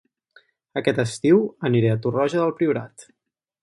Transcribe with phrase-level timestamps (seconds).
[0.81, 3.11] Aquest estiu aniré a Torroja del Priorat